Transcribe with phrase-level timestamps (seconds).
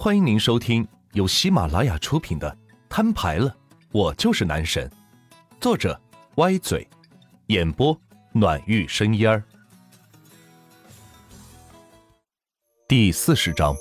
[0.00, 2.48] 欢迎您收听由喜马拉雅出品的
[2.88, 3.52] 《摊牌了，
[3.90, 4.88] 我就是男神》，
[5.60, 6.00] 作者
[6.36, 6.88] 歪嘴，
[7.48, 8.00] 演播
[8.30, 9.42] 暖玉生烟儿。
[12.86, 13.74] 第四十章，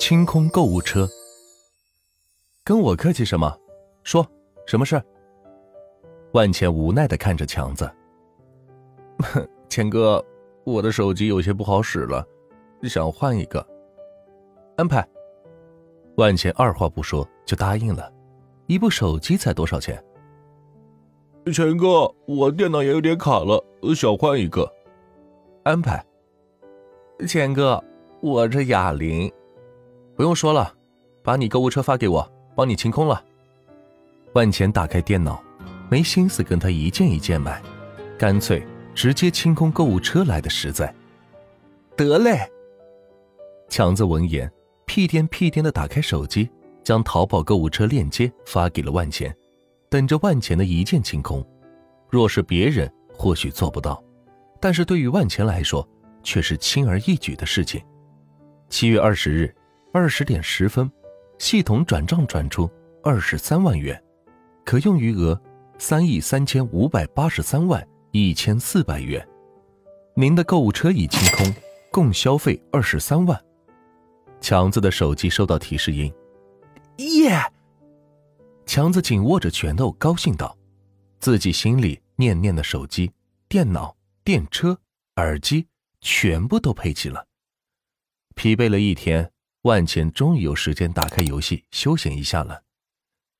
[0.00, 1.06] 清空购物车。
[2.64, 3.54] 跟我客气什么？
[4.02, 4.26] 说
[4.66, 4.98] 什么事？
[6.32, 7.92] 万钱无奈的看着强子，
[9.18, 10.24] 哼 钱哥，
[10.64, 12.26] 我的手机有些不好使了，
[12.84, 13.64] 想换一个。
[14.78, 15.06] 安排。
[16.20, 18.12] 万钱二话不说就答应了，
[18.66, 20.04] 一部手机才多少钱？
[21.50, 23.64] 钱哥，我电脑也有点卡了，
[23.96, 24.70] 想换一个。
[25.62, 26.04] 安排。
[27.26, 27.82] 钱哥，
[28.20, 29.32] 我这哑铃，
[30.14, 30.74] 不用说了，
[31.22, 33.24] 把你购物车发给我，帮你清空了。
[34.34, 35.42] 万钱打开电脑，
[35.88, 37.62] 没心思跟他一件一件买，
[38.18, 38.62] 干脆
[38.94, 40.94] 直接清空购物车来的实在。
[41.96, 42.46] 得嘞。
[43.70, 44.52] 强子闻言。
[44.90, 46.50] 屁颠屁颠的打开手机，
[46.82, 49.32] 将淘宝购物车链接发给了万钱，
[49.88, 51.46] 等着万钱的一键清空。
[52.08, 54.02] 若是别人或许做不到，
[54.58, 55.88] 但是对于万钱来说
[56.24, 57.80] 却是轻而易举的事情。
[58.68, 59.54] 七月二十日
[59.92, 60.90] 二十点十分，
[61.38, 62.68] 系统转账转出
[63.04, 63.96] 二十三万元，
[64.64, 65.40] 可用余额
[65.78, 69.24] 三亿三千五百八十三万一千四百元。
[70.16, 71.54] 您的购物车已清空，
[71.92, 73.40] 共消费二十三万。
[74.40, 76.12] 强子的手机收到提示音，
[76.96, 77.40] 耶！
[78.66, 80.56] 强子紧握着拳头，高兴道
[81.20, 83.10] ：“自己心里念念的手机、
[83.48, 84.78] 电脑、电车、
[85.16, 85.66] 耳机
[86.00, 87.26] 全部都配齐了。”
[88.34, 89.30] 疲惫了一天，
[89.62, 92.62] 万钱终于有时间打开游戏休闲一下了。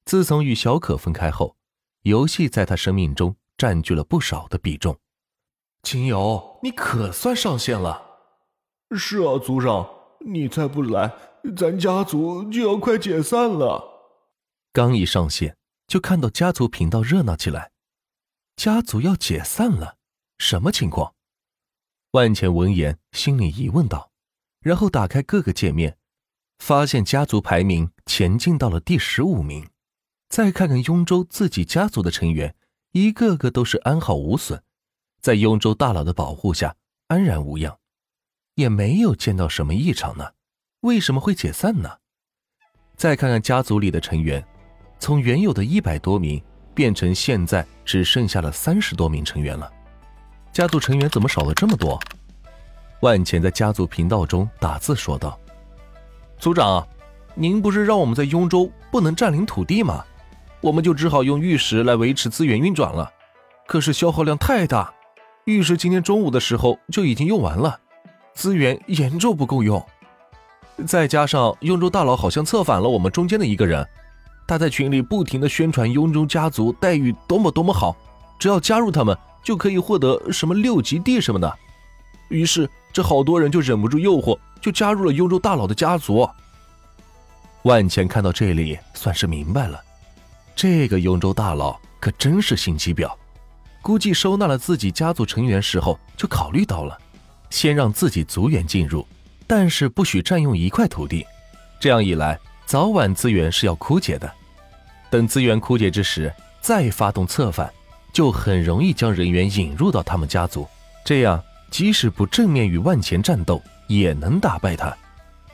[0.04, 1.56] 自从与小可分开后，
[2.02, 4.98] 游戏在他生命中占据了不少的比重。
[5.82, 8.02] 秦友，你可算上线了。
[8.90, 9.88] 是啊，族长。
[10.24, 11.12] 你再不来，
[11.56, 13.82] 咱家族就要快解散了。
[14.72, 17.72] 刚一上线，就看到家族频道热闹起来。
[18.56, 19.96] 家族要解散了，
[20.38, 21.14] 什么情况？
[22.12, 24.10] 万钱闻言心里疑问道，
[24.60, 25.96] 然后打开各个界面，
[26.58, 29.66] 发现家族排名前进到了第十五名。
[30.28, 32.54] 再看看雍州自己家族的成员，
[32.92, 34.60] 一个个都是安好无损，
[35.22, 36.76] 在雍州大佬的保护下
[37.08, 37.79] 安然无恙。
[38.60, 40.32] 也没有见到什么异常呢，
[40.80, 41.90] 为什么会解散呢？
[42.94, 44.46] 再看看家族里的成员，
[44.98, 46.40] 从原有的一百多名
[46.74, 49.72] 变成现在只剩下了三十多名成员了，
[50.52, 51.98] 家族成员怎么少了这么多？
[53.00, 55.40] 万钱在家族频道中打字说道
[56.38, 56.86] ：“族长，
[57.34, 60.04] 您不是让我们在雍州不能占领土地吗？
[60.60, 63.10] 我们就只好用玉石来维持资源运转了，
[63.66, 64.92] 可是消耗量太大，
[65.46, 67.80] 玉石今天中午的时候就已经用完了。”
[68.40, 69.84] 资源严重不够用，
[70.86, 73.86] 再加上雍州大佬好像策反了我们中间的一个人，
[74.46, 77.94] 他在群里不停的宣传雍州家族待遇多么多么好，
[78.38, 79.14] 只要加入他们
[79.44, 81.54] 就可以获得什么六级地什么的。
[82.30, 86.26] 于是这好多人就忍不住诱惑，就加入了雍州大佬的家族。
[87.64, 89.78] 万钱看到这里，算是明白了，
[90.56, 93.12] 这个雍州大佬可真是心机婊，
[93.82, 96.98] 估计收纳了自己家族成员时候就考虑到了。
[97.50, 99.06] 先让自己族员进入，
[99.46, 101.26] 但是不许占用一块土地。
[101.78, 104.30] 这样一来，早晚资源是要枯竭的。
[105.10, 107.70] 等资源枯竭之时，再发动策反，
[108.12, 110.66] 就很容易将人员引入到他们家族。
[111.04, 114.96] 这样，即使不正面与万钱战斗，也能打败他。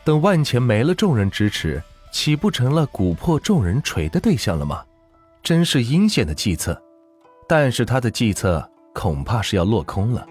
[0.04, 1.82] 等万钱没了众人支持，
[2.12, 4.84] 岂不成了蛊破众人锤的对象了吗？
[5.42, 6.80] 真是阴险的计策。
[7.48, 10.26] 但是他的计策恐怕是要落空了。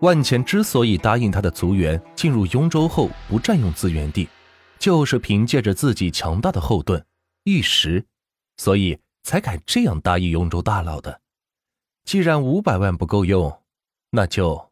[0.00, 4.28] 万钱之所以答应他的族员进入雍州后不占用资源地，
[4.78, 7.04] 就是凭借着自己强大的后盾
[7.44, 8.04] 玉石，
[8.58, 11.22] 所以才敢这样答应雍州大佬的。
[12.04, 13.62] 既然五百万不够用，
[14.10, 14.70] 那就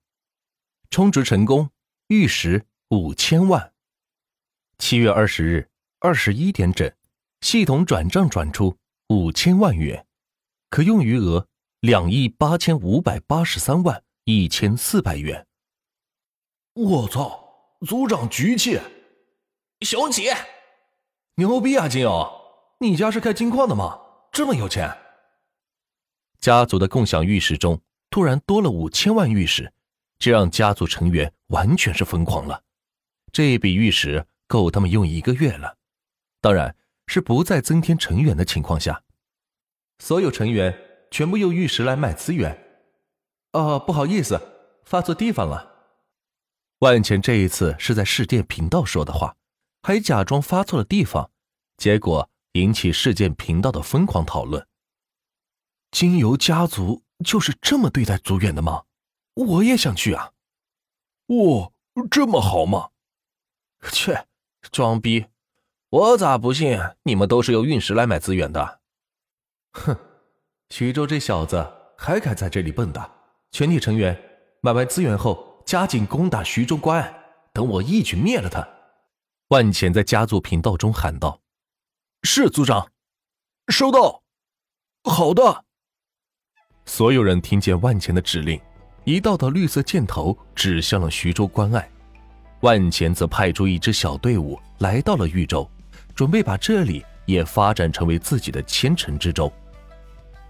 [0.90, 1.70] 充值成功，
[2.08, 3.72] 玉石五千万。
[4.78, 5.70] 七月二十日
[6.00, 6.92] 二十一点整，
[7.40, 8.76] 系统转账转出
[9.08, 10.06] 五千万元，
[10.68, 11.48] 可用余额
[11.80, 14.03] 两亿八千五百八十三万。
[14.26, 15.46] 一千四百元，
[16.72, 17.76] 我操！
[17.86, 18.80] 组长局气，
[19.82, 20.30] 雄起，
[21.34, 21.86] 牛逼啊！
[21.86, 22.26] 金友，
[22.80, 24.00] 你家是开金矿的吗？
[24.32, 24.90] 这么有钱？
[26.40, 27.78] 家族的共享玉石中
[28.08, 29.70] 突然多了五千万玉石，
[30.18, 32.62] 这让家族成员完全是疯狂了。
[33.30, 35.76] 这笔玉石够他们用一个月了，
[36.40, 36.74] 当然
[37.08, 39.02] 是不再增添成员的情况下。
[39.98, 40.74] 所有成员
[41.10, 42.63] 全部用玉石来买资源。
[43.54, 44.40] 哦，不好意思，
[44.84, 45.72] 发错地方了。
[46.80, 49.36] 万钱这一次是在事件频道说的话，
[49.82, 51.30] 还假装发错了地方，
[51.76, 54.66] 结果引起事件频道的疯狂讨论。
[55.92, 58.82] 金油家族就是这么对待族远的吗？
[59.34, 60.32] 我也想去啊！
[61.26, 61.70] 哇，
[62.10, 62.90] 这么好吗？
[63.92, 64.26] 切，
[64.72, 65.26] 装逼！
[65.90, 68.80] 我咋不信你们都是由运石来买资源的？
[69.74, 69.96] 哼，
[70.70, 73.08] 徐州这小子还敢在这里蹦跶！
[73.54, 74.20] 全体成员，
[74.62, 77.14] 买完资源后加紧攻打徐州关隘，
[77.52, 78.68] 等我一举灭了他！
[79.50, 81.40] 万钱在家族频道中喊道
[82.24, 82.90] ：“是族长，
[83.68, 84.24] 收到。
[85.04, 85.66] 好的。”
[86.84, 88.60] 所有人听见万钱的指令，
[89.04, 91.88] 一道道绿色箭头指向了徐州关隘。
[92.62, 95.70] 万钱则派出一支小队伍来到了豫州，
[96.12, 99.48] 准备把这里也发展成为自己的千城之州。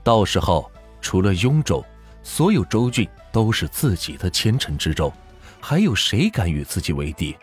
[0.03, 0.71] 到时候，
[1.03, 1.85] 除了雍州，
[2.25, 5.12] 所有州郡都是自己的千城之州，
[5.61, 7.37] 还有谁敢与自己为敌？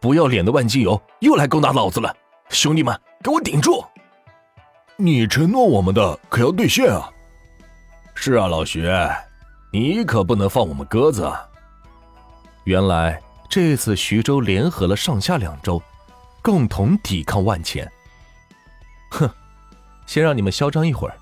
[0.00, 2.14] 不要脸的万金油又来勾搭老子了！
[2.50, 3.82] 兄弟们，给我顶住！
[4.96, 7.08] 你承诺我们的可要兑现啊！
[8.14, 8.86] 是啊，老徐，
[9.72, 11.48] 你可不能放我们鸽子啊！
[12.64, 15.80] 原来这次徐州联合了上下两州，
[16.42, 17.90] 共同抵抗万钱。
[19.12, 19.30] 哼，
[20.04, 21.16] 先让你们嚣张一会儿。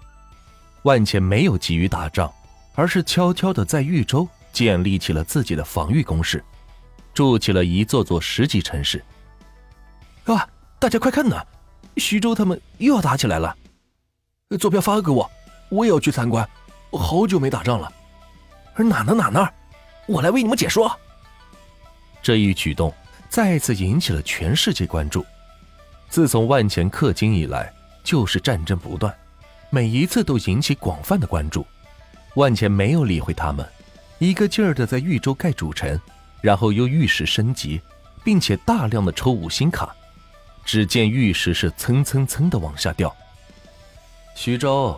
[0.83, 2.33] 万钱没有急于打仗，
[2.75, 6.43] 而是悄悄的在豫州建立起了自己的防御工事，
[7.15, 9.03] 筑起了一座座十级城市。
[10.25, 10.49] 啊！
[10.79, 11.41] 大家快看呐，
[11.97, 13.57] 徐州他们又要打起来了！
[14.59, 15.31] 坐票发给我，
[15.69, 16.49] 我也要去参观。
[16.91, 17.93] 好久没打仗了，
[18.77, 19.49] 哪呢哪呢？
[20.07, 20.91] 我来为你们解说。
[22.21, 22.93] 这一举动
[23.29, 25.25] 再次引起了全世界关注。
[26.09, 27.73] 自从万钱氪金以来，
[28.03, 29.17] 就是战争不断，
[29.71, 31.65] 每一次都引起广泛的关注。
[32.35, 33.67] 万钱没有理会他们，
[34.19, 36.01] 一个劲儿的在豫州盖主城，
[36.41, 37.81] 然后又御石升级，
[38.25, 39.95] 并且大量的抽五星卡。
[40.65, 43.15] 只见玉石是蹭蹭蹭的往下掉。
[44.35, 44.97] 徐州，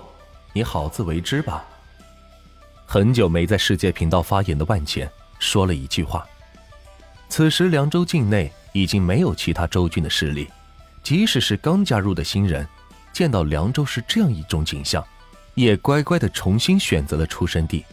[0.52, 1.64] 你好自为之吧。
[2.86, 6.24] 很久没在世界频道发言的万钱说了一句话。
[7.30, 10.48] 此时凉州境内已经没有其他州郡的势力，
[11.02, 12.68] 即使是刚加入的新人，
[13.12, 15.04] 见到凉州是这样一种景象，
[15.54, 17.84] 也乖乖的重新选择了出生地。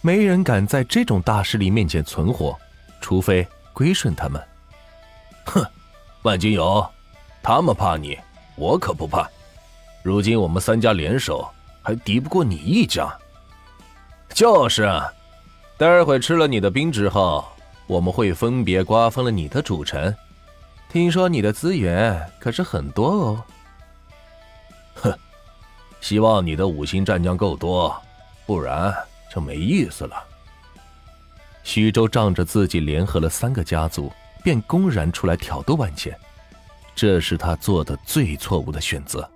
[0.00, 2.58] 没人敢在这种大势力面前存活，
[3.00, 4.42] 除非归顺他们。
[5.46, 5.64] 哼，
[6.22, 6.86] 万金油，
[7.42, 8.18] 他们怕你，
[8.56, 9.28] 我可不怕。
[10.02, 11.48] 如今我们三家联手，
[11.80, 13.10] 还敌不过你一家。
[14.28, 14.86] 就是，
[15.78, 17.44] 待会吃了你的兵之后，
[17.86, 20.14] 我们会分别瓜分了你的主城。
[20.90, 23.44] 听说你的资源可是很多哦。
[24.94, 25.18] 哼，
[26.04, 27.98] 希望你的五星战将够多，
[28.44, 28.94] 不然
[29.34, 30.22] 就没意思了。
[31.62, 34.12] 徐州仗着自己联合了三个家族，
[34.42, 36.14] 便公然出来挑逗万钱，
[36.94, 39.26] 这是他做的最错误的选择。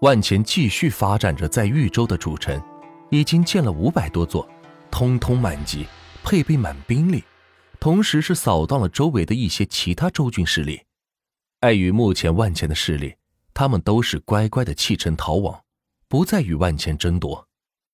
[0.00, 2.60] 万钱继续发展着在豫州的主城。
[3.10, 4.48] 已经建了五百多座，
[4.90, 5.86] 通通满级，
[6.24, 7.22] 配备满兵力，
[7.78, 10.82] 同时是扫荡了周围的一些其他州郡势力。
[11.60, 13.14] 碍于目前万钱的势力，
[13.52, 15.62] 他们都是乖乖的弃城逃亡，
[16.14, 17.48] 不再与万千争夺。